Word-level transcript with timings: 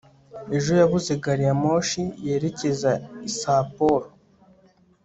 ejo 0.57 0.71
yabuze 0.81 1.11
gari 1.23 1.43
ya 1.49 1.55
moshi 1.63 2.01
yerekeza 2.25 2.91
i 3.29 3.31
sapporo 3.37 4.07